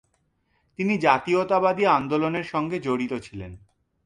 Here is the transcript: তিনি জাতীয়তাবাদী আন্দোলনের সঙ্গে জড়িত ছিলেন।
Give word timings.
তিনি 0.79 0.93
জাতীয়তাবাদী 0.97 1.83
আন্দোলনের 1.85 2.43
সঙ্গে 2.43 2.77
জড়িত 2.79 3.13
ছিলেন। 3.23 3.51